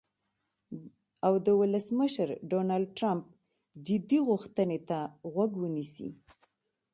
او 1.25 1.33
د 1.45 1.47
ولسمشر 1.61 2.27
ډونالډ 2.49 2.87
ټرمپ 2.97 3.23
"جدي 3.85 4.19
غوښتنې" 4.29 4.79
ته 4.89 4.97
غوږ 5.33 5.51
ونیسي. 5.59 6.09